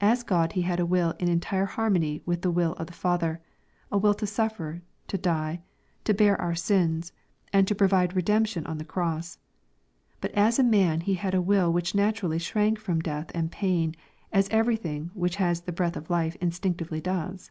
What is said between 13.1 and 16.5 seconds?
and pain, as everything which has the breath of life